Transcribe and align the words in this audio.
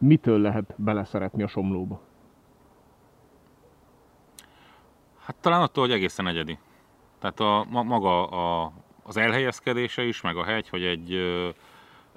mitől 0.00 0.40
lehet 0.40 0.74
beleszeretni 0.76 1.42
a 1.42 1.48
somlóba? 1.48 2.00
Hát 5.24 5.36
talán 5.40 5.62
attól, 5.62 5.84
hogy 5.84 5.92
egészen 5.92 6.26
egyedi. 6.26 6.58
Tehát 7.18 7.40
a, 7.40 7.66
maga 7.70 8.26
a, 8.26 8.72
az 9.02 9.16
elhelyezkedése 9.16 10.02
is, 10.02 10.20
meg 10.20 10.36
a 10.36 10.44
hegy, 10.44 10.68
hogy 10.68 10.84
egy, 10.84 11.14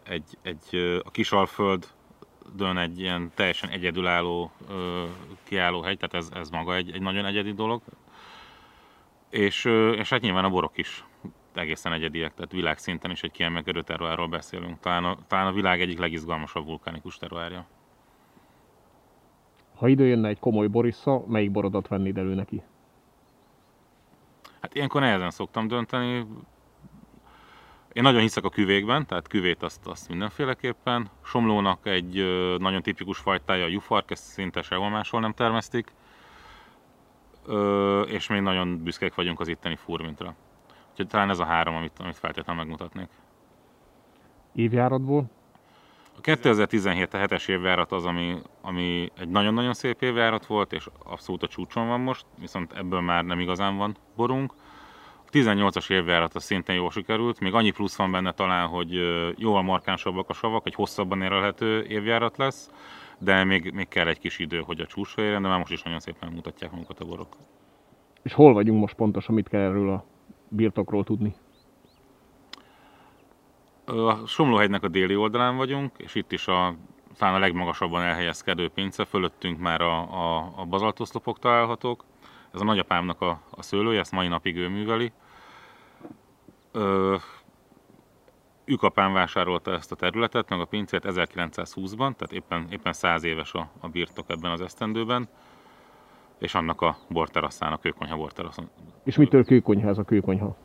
egy, 0.03 0.37
egy 0.41 0.75
a 1.03 1.11
Kisalföld 1.11 1.87
dön 2.55 2.77
egy 2.77 2.99
ilyen 2.99 3.31
teljesen 3.35 3.69
egyedülálló 3.69 4.51
kiálló 5.43 5.81
hegy, 5.81 5.97
tehát 5.97 6.13
ez, 6.13 6.29
ez 6.39 6.49
maga 6.49 6.75
egy, 6.75 6.91
egy 6.91 7.01
nagyon 7.01 7.25
egyedi 7.25 7.53
dolog. 7.53 7.81
És, 9.29 9.65
és 9.95 10.09
hát 10.09 10.21
nyilván 10.21 10.45
a 10.45 10.49
borok 10.49 10.77
is 10.77 11.03
egészen 11.57 11.93
egyediek, 11.93 12.33
tehát 12.33 12.51
világszinten 12.51 13.11
is 13.11 13.23
egy 13.23 13.31
kiemelkedő 13.31 13.81
terroárról 13.81 14.27
beszélünk. 14.27 14.79
Talán 14.79 15.03
a, 15.03 15.17
talán 15.27 15.47
a 15.47 15.51
világ 15.51 15.81
egyik 15.81 15.99
legizgalmasabb 15.99 16.65
vulkánikus 16.65 17.17
terroárja. 17.17 17.65
Ha 19.75 19.87
idő 19.87 20.05
jönne 20.05 20.27
egy 20.27 20.39
komoly 20.39 20.67
borissza, 20.67 21.23
melyik 21.27 21.51
borodat 21.51 21.87
vennéd 21.87 22.17
elő 22.17 22.33
neki? 22.33 22.61
Hát 24.61 24.75
ilyenkor 24.75 25.01
nehezen 25.01 25.31
szoktam 25.31 25.67
dönteni. 25.67 26.25
Én 27.93 28.03
nagyon 28.03 28.21
hiszek 28.21 28.43
a 28.43 28.49
küvékben, 28.49 29.05
tehát 29.05 29.27
küvét 29.27 29.63
azt, 29.63 29.87
azt 29.87 30.09
mindenféleképpen. 30.09 31.09
Somlónak 31.23 31.85
egy 31.87 32.13
nagyon 32.57 32.81
tipikus 32.81 33.17
fajtája 33.17 33.65
a 33.65 33.67
jufark, 33.67 34.11
ezt 34.11 34.23
szinte 34.23 34.61
sehol 34.61 34.89
máshol 34.89 35.19
nem 35.19 35.33
termesztik. 35.33 35.93
Ö, 37.45 38.01
és 38.01 38.27
még 38.27 38.41
nagyon 38.41 38.83
büszkék 38.83 39.15
vagyunk 39.15 39.39
az 39.39 39.47
itteni 39.47 39.75
furmintra. 39.75 40.35
Úgyhogy 40.93 41.07
talán 41.07 41.29
ez 41.29 41.39
a 41.39 41.45
három, 41.45 41.75
amit, 41.75 41.99
amit 41.99 42.17
feltétlenül 42.17 42.61
megmutatnék. 42.63 43.07
Évjáratból? 44.55 45.29
A 46.17 46.21
2017 46.21 47.13
a 47.13 47.17
hetes 47.17 47.47
évjárat 47.47 47.91
az, 47.91 48.05
ami, 48.05 48.35
ami 48.61 49.11
egy 49.19 49.29
nagyon-nagyon 49.29 49.73
szép 49.73 50.01
évjárat 50.01 50.45
volt, 50.45 50.73
és 50.73 50.89
abszolút 51.05 51.43
a 51.43 51.47
csúcson 51.47 51.87
van 51.87 51.99
most, 51.99 52.25
viszont 52.39 52.73
ebből 52.73 53.01
már 53.01 53.23
nem 53.25 53.39
igazán 53.39 53.77
van 53.77 53.95
borunk. 54.15 54.53
A 55.25 55.29
18-as 55.31 55.91
évjárat 55.91 56.35
az 56.35 56.43
szintén 56.43 56.75
jól 56.75 56.91
sikerült, 56.91 57.39
még 57.39 57.53
annyi 57.53 57.71
plusz 57.71 57.95
van 57.95 58.11
benne 58.11 58.31
talán, 58.31 58.67
hogy 58.67 58.91
jóval 59.37 59.61
markánsabbak 59.61 60.29
a 60.29 60.33
savak, 60.33 60.67
egy 60.67 60.75
hosszabban 60.75 61.21
érelhető 61.21 61.83
évjárat 61.83 62.37
lesz, 62.37 62.71
de 63.17 63.43
még, 63.43 63.71
még 63.71 63.87
kell 63.87 64.07
egy 64.07 64.19
kis 64.19 64.39
idő, 64.39 64.59
hogy 64.59 64.79
a 64.79 64.85
csúcsra 64.85 65.23
érjen, 65.23 65.41
de 65.41 65.47
már 65.47 65.59
most 65.59 65.71
is 65.71 65.81
nagyon 65.81 65.99
szépen 65.99 66.31
mutatják 66.31 66.71
magukat 66.71 66.99
a 66.99 67.05
borok. 67.05 67.35
És 68.21 68.33
hol 68.33 68.53
vagyunk 68.53 68.79
most 68.79 68.95
pontosan, 68.95 69.35
mit 69.35 69.49
kell 69.49 69.61
erről 69.61 69.89
a 69.89 70.05
birtokról 70.55 71.03
tudni? 71.03 71.35
A 73.85 74.25
Somlóhegynek 74.25 74.83
a 74.83 74.87
déli 74.87 75.15
oldalán 75.15 75.55
vagyunk, 75.55 75.91
és 75.97 76.15
itt 76.15 76.31
is 76.31 76.47
a, 76.47 76.75
talán 77.17 77.35
a 77.35 77.39
legmagasabban 77.39 78.01
elhelyezkedő 78.01 78.69
pince, 78.69 79.05
fölöttünk 79.05 79.59
már 79.59 79.81
a, 79.81 79.99
a, 80.01 80.53
a 80.55 80.65
bazaltoszlopok 80.65 81.39
találhatók. 81.39 82.03
Ez 82.53 82.61
a 82.61 82.63
nagyapámnak 82.63 83.21
a, 83.21 83.41
a 83.49 83.61
szőlője, 83.61 83.99
ezt 83.99 84.11
mai 84.11 84.27
napig 84.27 84.55
ő 84.55 84.67
műveli. 84.67 85.11
Ö, 86.71 87.15
Ükapám 88.65 89.13
vásárolta 89.13 89.71
ezt 89.71 89.91
a 89.91 89.95
területet, 89.95 90.49
meg 90.49 90.59
a 90.59 90.65
pincét 90.65 91.03
1920-ban, 91.05 91.97
tehát 91.97 92.31
éppen, 92.31 92.67
éppen 92.69 92.93
100 92.93 93.23
éves 93.23 93.53
a, 93.53 93.69
a 93.79 93.87
birtok 93.87 94.29
ebben 94.29 94.51
az 94.51 94.61
esztendőben, 94.61 95.29
és 96.43 96.55
annak 96.55 96.81
a 96.81 96.97
borterasszán, 97.09 97.71
a 97.71 97.77
kőkonyha 97.77 98.15
borteraszon. 98.15 98.69
És 99.03 99.15
mitől 99.15 99.45
kőkonyha 99.45 99.89
ez 99.89 99.97
a 99.97 100.03
kőkonyha? 100.03 100.55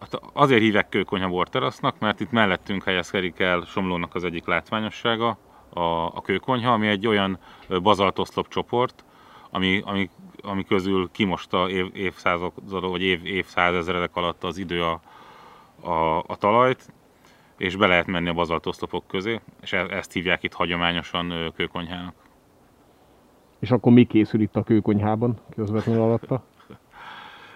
Hát 0.00 0.20
azért 0.32 0.60
hívek 0.60 0.88
kőkonyha 0.88 1.28
borterasznak, 1.28 1.98
mert 1.98 2.20
itt 2.20 2.30
mellettünk 2.30 2.84
helyezkedik 2.84 3.38
el 3.40 3.60
Somlónak 3.60 4.14
az 4.14 4.24
egyik 4.24 4.46
látványossága, 4.46 5.38
a, 5.68 5.80
a 6.06 6.20
kőkonyha, 6.22 6.72
ami 6.72 6.86
egy 6.86 7.06
olyan 7.06 7.38
bazaltoszlop 7.82 8.48
csoport, 8.48 9.04
ami, 9.50 9.82
ami, 9.84 10.10
ami 10.42 10.64
közül 10.64 11.10
kimosta 11.12 11.70
év, 11.70 11.90
évszázadok, 11.92 12.54
vagy 12.70 13.02
év, 13.02 13.26
évszázezredek 13.26 14.16
alatt 14.16 14.44
az 14.44 14.58
idő 14.58 14.82
a, 14.82 15.00
a, 15.80 16.18
a 16.18 16.36
talajt, 16.36 16.92
és 17.56 17.76
be 17.76 17.86
lehet 17.86 18.06
menni 18.06 18.28
a 18.28 18.34
bazaltoszlopok 18.34 19.06
közé, 19.06 19.40
és 19.60 19.72
e, 19.72 19.86
ezt 19.90 20.12
hívják 20.12 20.42
itt 20.42 20.52
hagyományosan 20.52 21.52
kőkonyhának. 21.56 22.21
És 23.62 23.70
akkor 23.70 23.92
mi 23.92 24.04
készül 24.04 24.40
itt 24.40 24.56
a 24.56 24.62
kőkonyhában, 24.62 25.38
közvetlenül 25.54 26.02
alatta? 26.02 26.44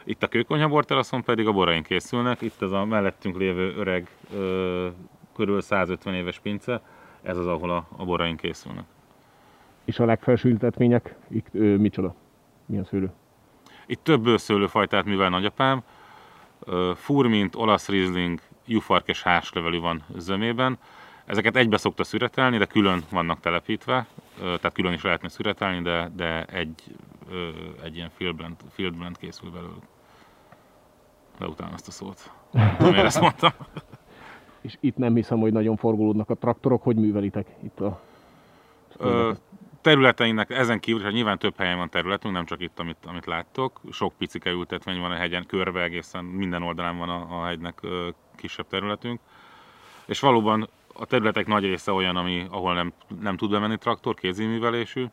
Itt 0.04 0.22
a 0.22 0.28
kőkonyha 0.28 0.68
borteraszon 0.68 1.22
pedig 1.22 1.46
a 1.46 1.52
boraink 1.52 1.86
készülnek. 1.86 2.40
Itt 2.40 2.62
ez 2.62 2.70
a 2.70 2.84
mellettünk 2.84 3.36
lévő 3.36 3.74
öreg, 3.76 4.08
ö, 4.34 4.88
körül 5.34 5.60
150 5.60 6.14
éves 6.14 6.38
pince, 6.38 6.80
ez 7.22 7.36
az, 7.36 7.46
ahol 7.46 7.70
a, 7.70 7.86
a 7.96 8.04
boraink 8.04 8.40
készülnek. 8.40 8.84
És 9.84 9.98
a 9.98 10.04
legfelső 10.04 10.48
ültetvények, 10.48 11.16
itt 11.28 11.46
ö, 11.52 11.76
micsoda? 11.76 12.14
Milyen 12.66 12.84
szőlő? 12.84 13.12
Itt 13.86 14.02
több 14.02 14.26
szőlőfajtát 14.38 15.04
művel 15.04 15.28
nagyapám. 15.28 15.82
Furmint, 16.94 17.54
olasz 17.54 17.88
rizling, 17.88 18.40
jufark 18.66 19.08
és 19.08 19.22
hárslevelű 19.22 19.78
van 19.78 20.02
zömében. 20.16 20.78
Ezeket 21.26 21.56
egybe 21.56 21.76
szokta 21.76 22.04
szüretelni, 22.04 22.58
de 22.58 22.64
külön 22.64 23.02
vannak 23.10 23.40
telepítve, 23.40 24.06
tehát 24.38 24.72
külön 24.72 24.92
is 24.92 25.02
lehetne 25.02 25.28
szüretelni, 25.28 25.82
de, 25.82 26.10
de 26.16 26.44
egy, 26.44 26.82
egy 27.82 27.96
ilyen 27.96 28.10
field 28.16 28.36
blend, 28.36 28.56
field 28.74 28.96
blend 28.96 29.18
készül 29.18 29.50
belőlük 29.50 29.82
utána 31.40 31.72
azt 31.74 31.88
a 31.88 31.90
szót. 31.90 32.30
Nem 32.78 32.94
ezt 32.94 33.20
mondtam. 33.20 33.50
És 34.60 34.76
itt 34.80 34.96
nem 34.96 35.14
hiszem, 35.14 35.38
hogy 35.38 35.52
nagyon 35.52 35.76
forgolódnak 35.76 36.30
a 36.30 36.34
traktorok. 36.34 36.82
Hogy 36.82 36.96
művelitek 36.96 37.46
itt 37.62 37.80
a 37.80 38.00
Ö, 38.98 39.32
területeinek 39.80 40.50
ezen 40.50 40.80
kívül, 40.80 41.02
hát 41.02 41.12
nyilván 41.12 41.38
több 41.38 41.56
helyen 41.56 41.76
van 41.76 41.90
területünk, 41.90 42.34
nem 42.34 42.44
csak 42.44 42.60
itt, 42.60 42.78
amit, 42.78 42.96
amit 43.06 43.26
láttok. 43.26 43.80
Sok 43.90 44.12
picike 44.18 44.50
ültetvény 44.50 45.00
van 45.00 45.10
a 45.10 45.14
hegyen, 45.14 45.46
körbe 45.46 45.82
egészen 45.82 46.24
minden 46.24 46.62
oldalán 46.62 46.98
van 46.98 47.08
a, 47.08 47.40
a 47.40 47.46
hegynek 47.46 47.78
ö, 47.82 48.08
kisebb 48.36 48.66
területünk. 48.66 49.20
És 50.06 50.20
valóban 50.20 50.68
a 50.98 51.04
területek 51.04 51.46
nagy 51.46 51.64
része 51.64 51.92
olyan, 51.92 52.16
ami, 52.16 52.46
ahol 52.50 52.74
nem, 52.74 52.92
nem 53.20 53.36
tud 53.36 53.50
bemenni 53.50 53.78
traktor, 53.78 54.14
kéziművelésű, 54.14 55.06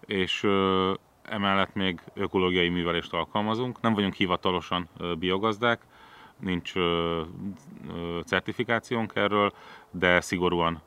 és 0.00 0.42
ö, 0.42 0.92
emellett 1.22 1.74
még 1.74 2.00
ökológiai 2.14 2.68
művelést 2.68 3.12
alkalmazunk. 3.12 3.80
Nem 3.80 3.94
vagyunk 3.94 4.14
hivatalosan 4.14 4.88
biogazdák, 5.18 5.80
nincs 6.40 6.72
certifikációnk 8.24 9.12
erről, 9.14 9.52
de 9.90 10.20
szigorúan 10.20 10.82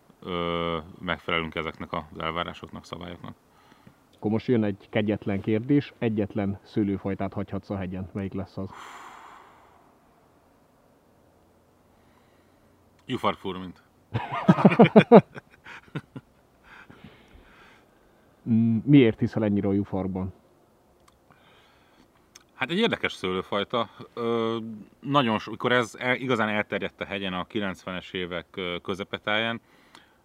megfelelünk 0.99 1.55
ezeknek 1.55 1.93
az 1.93 2.03
elvárásoknak, 2.17 2.85
szabályoknak. 2.85 3.35
Akkor 4.15 4.31
most 4.31 4.47
jön 4.47 4.63
egy 4.63 4.87
kegyetlen 4.89 5.41
kérdés, 5.41 5.93
egyetlen 5.97 6.59
szőlőfajtát 6.63 7.33
hagyhatsz 7.33 7.69
a 7.69 7.77
hegyen. 7.77 8.09
Melyik 8.13 8.33
lesz 8.33 8.57
az? 8.57 8.69
Jufarfurmint. 13.05 13.77
Mm, 13.77 13.92
miért 18.83 19.19
hiszel 19.19 19.43
ennyire 19.43 19.67
a 19.67 19.73
jufarban? 19.73 20.33
Hát 22.53 22.71
egy 22.71 22.77
érdekes 22.77 23.13
szőlőfajta. 23.13 23.89
Ö, 24.13 24.57
nagyon 24.99 25.39
mikor 25.49 25.71
ez 25.71 25.95
el, 25.99 26.15
igazán 26.15 26.49
elterjedt 26.49 27.01
a 27.01 27.05
hegyen 27.05 27.33
a 27.33 27.45
90-es 27.45 28.13
évek 28.13 28.45
közepetáján, 28.81 29.61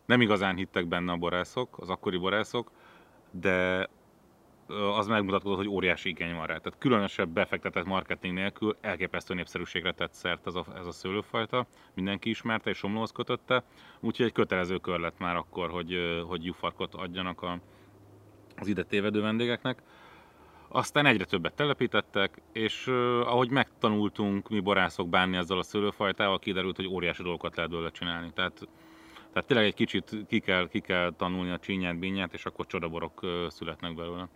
nem 0.07 0.21
igazán 0.21 0.57
hittek 0.57 0.87
benne 0.87 1.13
a 1.13 1.17
borászok, 1.17 1.79
az 1.79 1.89
akkori 1.89 2.17
borászok, 2.17 2.71
de 3.31 3.89
az 4.69 5.07
megmutatkozott, 5.07 5.57
hogy 5.57 5.69
óriási 5.69 6.09
igény 6.09 6.35
van 6.35 6.47
rá. 6.47 6.57
Tehát 6.57 6.79
különösebb 6.79 7.29
befektetett 7.29 7.85
marketing 7.85 8.35
nélkül 8.35 8.77
elképesztő 8.81 9.35
népszerűségre 9.35 9.93
tett 9.93 10.13
szert 10.13 10.47
ez 10.47 10.55
a, 10.55 10.65
ez 10.77 10.87
a 10.87 10.93
szőlőfajta. 10.93 11.67
Mindenki 11.95 12.29
ismerte 12.29 12.71
és 12.71 12.77
somlóhoz 12.77 13.13
kötötte, 13.13 13.65
úgyhogy 14.01 14.27
egy 14.27 14.33
kötelező 14.33 14.77
kör 14.77 15.01
lett 15.01 15.19
már 15.19 15.37
akkor, 15.37 15.71
hogy, 15.71 16.23
hogy 16.27 16.45
jufarkot 16.45 16.95
adjanak 16.95 17.43
a, 17.43 17.59
az 18.57 18.67
ide 18.67 18.83
tévedő 18.83 19.21
vendégeknek. 19.21 19.83
Aztán 20.69 21.07
egyre 21.07 21.25
többet 21.25 21.55
telepítettek, 21.55 22.43
és 22.53 22.87
uh, 22.87 22.95
ahogy 23.21 23.51
megtanultunk 23.51 24.49
mi 24.49 24.61
borászok 24.61 25.09
bánni 25.09 25.37
ezzel 25.37 25.59
a 25.59 25.63
szőlőfajtával, 25.63 26.39
kiderült, 26.39 26.77
hogy 26.77 26.87
óriási 26.87 27.23
dolgokat 27.23 27.57
lehet 27.57 27.71
belőle 27.71 27.91
csinálni. 27.91 28.31
Tehát, 28.35 28.69
tehát 29.33 29.49
tényleg 29.49 29.67
egy 29.67 29.75
kicsit 29.75 30.17
ki 30.29 30.41
kell, 30.41 30.69
ki 30.69 30.81
kell 30.81 31.13
tanulni 31.17 31.51
a 31.51 31.59
csínyát, 31.59 31.99
bínyát, 31.99 32.33
és 32.33 32.47
akkor 32.47 32.67
csodaborok 32.67 33.27
születnek 33.49 33.95
belőle. 33.95 34.29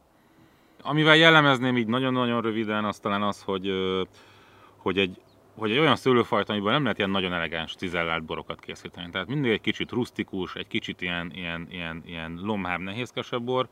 Amivel 0.82 1.17
jellemezném 1.17 1.76
így 1.76 1.87
nagyon-nagyon 1.87 2.40
röviden, 2.40 2.84
az 2.84 2.99
talán 2.99 3.23
az, 3.23 3.43
hogy, 3.43 3.70
hogy 4.76 4.99
egy, 4.99 5.20
hogy 5.55 5.70
egy 5.70 5.79
olyan 5.79 5.96
szőlőfajta, 5.96 6.52
amiből 6.52 6.73
nem 6.73 6.82
lehet 6.82 6.99
ilyen 6.99 7.11
nagyon 7.11 7.32
elegáns, 7.32 7.75
cizellált 7.75 8.25
borokat 8.25 8.61
készíteni. 8.61 9.11
Tehát 9.11 9.29
mindig 9.29 9.50
egy 9.50 9.61
kicsit 9.61 9.90
rustikus, 9.90 10.55
egy 10.55 10.67
kicsit 10.67 11.00
ilyen, 11.00 11.31
ilyen, 11.34 11.67
ilyen, 11.70 12.02
ilyen 12.06 12.40
lomhább, 12.43 12.81
nehézkesebb 12.81 13.43
bor, 13.43 13.69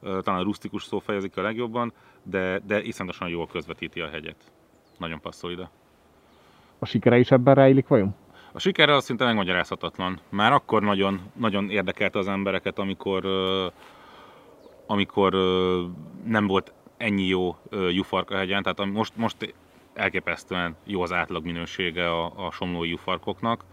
talán 0.00 0.40
a 0.40 0.42
rustikus 0.42 0.84
szó 0.84 0.98
fejezik 0.98 1.36
a 1.36 1.42
legjobban, 1.42 1.92
de, 2.22 2.58
de 2.66 2.82
iszonyatosan 2.82 3.28
jól 3.28 3.46
közvetíti 3.46 4.00
a 4.00 4.08
hegyet. 4.08 4.52
Nagyon 4.98 5.20
passzol 5.20 5.50
ide. 5.50 5.70
A 6.78 6.86
sikere 6.86 7.18
is 7.18 7.30
ebben 7.30 7.54
rejlik 7.54 7.88
vajon? 7.88 8.14
A 8.52 8.58
sikere 8.58 8.94
az 8.94 9.04
szinte 9.04 9.24
megmagyarázhatatlan. 9.24 10.20
Már 10.28 10.52
akkor 10.52 10.82
nagyon, 10.82 11.20
nagyon 11.34 11.70
érdekelte 11.70 12.18
az 12.18 12.28
embereket, 12.28 12.78
amikor, 12.78 13.26
amikor 14.86 15.34
nem 16.24 16.46
volt 16.46 16.72
ennyi 16.96 17.26
jó 17.26 17.56
jufarka 17.90 18.36
hegyen, 18.36 18.62
tehát 18.62 18.92
most, 18.92 19.16
most 19.16 19.54
elképesztően 19.94 20.76
jó 20.84 21.02
az 21.02 21.12
átlag 21.12 21.44
minősége 21.44 22.10
a, 22.10 22.46
a 22.46 22.50
somlói 22.50 22.88
jufarkoknak. 22.88 23.64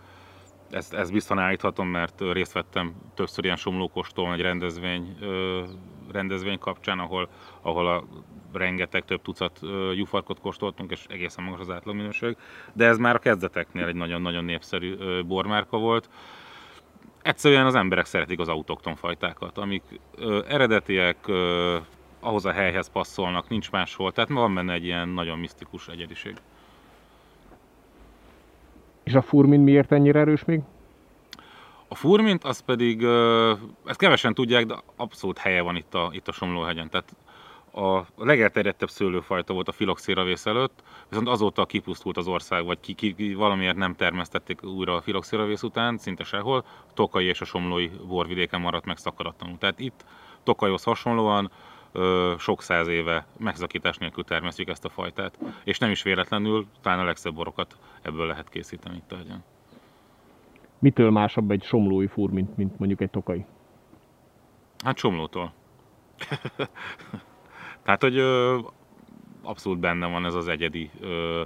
Ezt, 0.69 0.93
ezt 0.93 1.11
biztosan 1.11 1.43
állíthatom, 1.43 1.87
mert 1.87 2.21
részt 2.31 2.51
vettem 2.51 2.95
többször 3.13 3.43
ilyen 3.43 3.55
somlókostól 3.55 4.33
egy 4.33 4.41
rendezvény, 4.41 5.17
rendezvény 6.11 6.59
kapcsán, 6.59 6.99
ahol, 6.99 7.29
ahol 7.61 7.87
a 7.87 8.05
rengeteg, 8.53 9.05
több 9.05 9.21
tucat 9.21 9.59
jufarkot 9.95 10.39
kóstoltunk, 10.39 10.91
és 10.91 11.05
egészen 11.09 11.43
magas 11.43 11.59
az 11.59 11.69
átlagminőség. 11.69 12.37
De 12.73 12.85
ez 12.85 12.97
már 12.97 13.15
a 13.15 13.19
kezdeteknél 13.19 13.85
egy 13.85 13.95
nagyon-nagyon 13.95 14.43
népszerű 14.43 14.95
bormárka 15.23 15.77
volt. 15.77 16.09
Egyszerűen 17.21 17.65
az 17.65 17.75
emberek 17.75 18.05
szeretik 18.05 18.39
az 18.39 18.47
autokton 18.47 18.95
fajtákat, 18.95 19.57
amik 19.57 19.83
ö, 20.15 20.41
eredetiek, 20.47 21.27
ö, 21.27 21.77
ahhoz 22.19 22.45
a 22.45 22.51
helyhez 22.51 22.89
passzolnak, 22.89 23.50
nincs 23.50 23.71
máshol, 23.71 24.12
tehát 24.12 24.30
van 24.30 24.54
benne 24.54 24.74
egy 24.74 24.83
ilyen 24.83 25.10
nagyon 25.10 25.39
misztikus 25.39 25.88
egyediség. 25.88 26.36
És 29.04 29.13
a 29.13 29.21
furmin 29.21 29.60
miért 29.60 29.92
ennyire 29.92 30.19
erős 30.19 30.45
még? 30.45 30.62
A 31.88 31.95
furmint, 31.95 32.44
az 32.44 32.60
pedig, 32.60 33.04
ezt 33.86 34.00
kevesen 34.00 34.33
tudják, 34.33 34.66
de 34.66 34.75
abszolút 34.95 35.38
helye 35.38 35.62
van 35.62 35.75
itt 35.75 35.94
a, 35.94 36.10
itt 36.12 36.27
a 36.27 36.31
Somlóhegyen. 36.31 36.89
Tehát 36.89 37.16
a 37.74 38.06
legelterjedtebb 38.18 38.89
szőlőfajta 38.89 39.54
volt 39.54 39.68
a 39.68 39.71
filoxéravész 39.71 40.45
előtt, 40.45 40.83
viszont 41.10 41.27
azóta 41.27 41.66
kipusztult 41.66 42.18
az 42.18 42.27
ország, 42.27 42.66
vagy 42.66 42.80
ki, 42.80 42.94
ki, 42.94 43.33
valamiért 43.33 43.75
nem 43.75 43.95
termesztették 43.95 44.63
újra 44.63 44.95
a 44.95 45.01
filoxéravész 45.01 45.63
után, 45.63 45.98
szinte 45.98 46.24
sehol. 46.24 46.66
Tokai 46.94 47.25
és 47.25 47.42
a 47.42 47.45
somlói 47.45 47.89
borvidéken 48.07 48.62
maradt 48.62 48.86
meg 48.86 48.98
szakadatlanul. 48.98 49.57
Tehát 49.57 49.80
itt 49.80 50.06
Tokajhoz 50.44 50.83
hasonlóan 50.83 51.51
ö, 51.91 52.33
sok 52.38 52.62
száz 52.62 52.88
éve 52.88 53.25
megszakítás 53.38 53.97
nélkül 53.97 54.24
termesztjük 54.24 54.69
ezt 54.69 54.86
a 54.86 54.89
fajtát. 54.89 55.39
És 55.63 55.77
nem 55.77 55.91
is 55.91 56.03
véletlenül, 56.03 56.68
talán 56.81 57.00
a 57.00 57.03
legszebb 57.03 57.33
borokat 57.33 57.77
ebből 58.01 58.27
lehet 58.27 58.50
készíteni 58.50 58.95
itt 58.95 59.12
a 59.12 59.15
hegyen. 59.15 59.44
Mitől 60.80 61.12
másabb 61.12 61.51
egy 61.51 61.63
somlói 61.63 62.07
fur, 62.07 62.30
mint, 62.30 62.57
mint 62.57 62.80
mondjuk 62.80 63.01
egy 63.01 63.09
tokai? 63.09 63.45
Hát 64.83 64.97
somlótól. 64.97 65.53
Tehát, 67.83 68.01
hogy 68.01 68.18
ö, 68.18 68.59
abszolút 69.42 69.80
benne 69.80 70.07
van 70.07 70.25
ez 70.25 70.33
az 70.33 70.47
egyedi, 70.47 70.92
ö, 71.00 71.42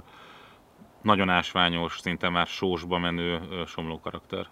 nagyon 1.02 1.28
ásványos, 1.28 1.98
szinte 1.98 2.28
már 2.28 2.46
sósba 2.46 2.98
menő 2.98 3.40
ö, 3.50 3.64
somló 3.66 4.00
karakter. 4.00 4.46